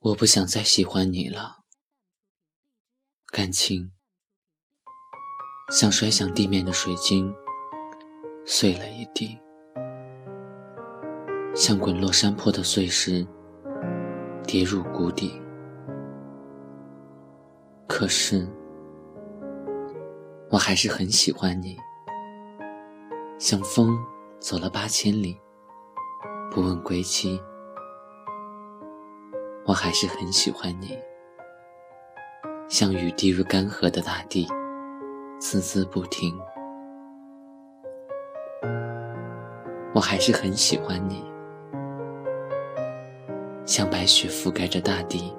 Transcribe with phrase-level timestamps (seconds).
[0.00, 1.64] 我不想再喜欢你了，
[3.32, 3.90] 感情
[5.72, 7.34] 像摔向地面的水晶，
[8.46, 9.36] 碎了一地；
[11.52, 13.26] 像滚落山坡的碎石，
[14.46, 15.42] 跌入谷底。
[17.88, 18.48] 可是，
[20.48, 21.76] 我还是很喜欢你，
[23.36, 23.98] 像风
[24.38, 25.36] 走了八千里，
[26.52, 27.40] 不问归期。
[29.68, 30.98] 我还是很喜欢你，
[32.70, 34.46] 像雨滴入干涸的大地，
[35.38, 36.34] 孜孜不停。
[39.94, 41.22] 我还是很喜欢你，
[43.66, 45.36] 像白雪覆盖着大地，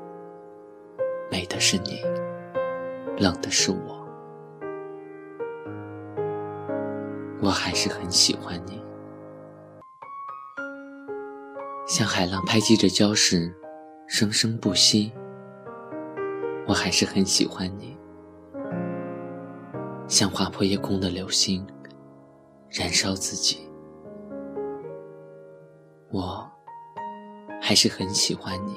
[1.32, 2.00] 美的是你，
[3.18, 4.08] 冷的是我。
[7.42, 8.80] 我还是很喜欢你，
[11.88, 13.59] 像海浪拍击着礁石。
[14.12, 15.14] 生生不息，
[16.68, 17.96] 我还是很喜欢你，
[20.08, 21.64] 像划破夜空的流星，
[22.72, 23.70] 燃烧自己。
[26.10, 26.44] 我
[27.62, 28.76] 还是很喜欢你，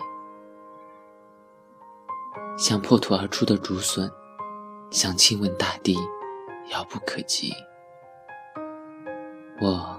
[2.59, 4.11] 像破土而出的竹笋，
[4.91, 5.97] 像亲吻大地，
[6.71, 7.55] 遥不可及。
[9.63, 9.99] 我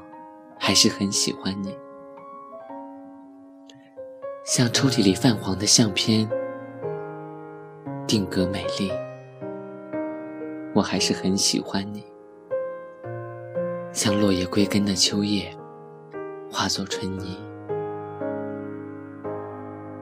[0.60, 1.76] 还是很喜欢你。
[4.56, 6.30] 像抽屉里泛黄的相片，
[8.06, 8.92] 定格美丽。
[10.76, 12.04] 我还是很喜欢你，
[13.92, 15.52] 像落叶归根的秋叶，
[16.52, 17.36] 化作春泥。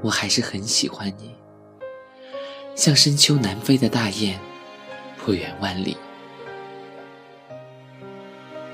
[0.01, 1.33] 我还是很喜欢你，
[2.75, 4.37] 像深秋南飞的大雁，
[5.23, 5.95] 不远万里。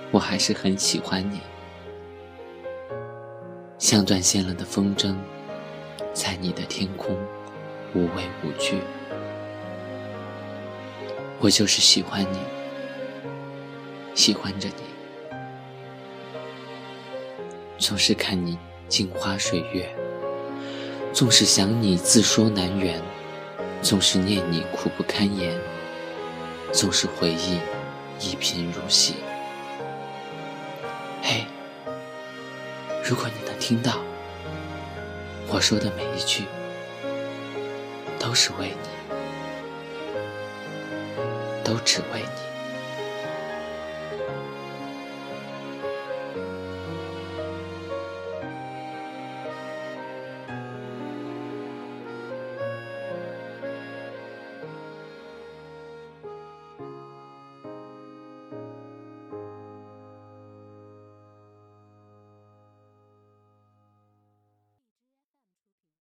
[0.09, 1.39] 我还是很喜欢你，
[3.78, 5.16] 像断线了的风筝。
[6.17, 7.15] 在你的天空，
[7.93, 8.81] 无畏无惧。
[11.39, 12.39] 我就是喜欢你，
[14.15, 15.35] 喜欢着你，
[17.77, 18.57] 总是看你
[18.89, 19.88] 镜花水月，
[21.13, 23.00] 纵是想你自说难圆，
[23.83, 25.56] 纵是念你苦不堪言，
[26.73, 27.59] 纵是回忆
[28.19, 29.17] 一贫如洗。
[31.22, 31.45] 嘿，
[33.03, 34.00] 如果你能听到。
[35.50, 36.46] 我说的每一句，
[38.19, 38.90] 都是为你，
[41.63, 42.47] 都只为你。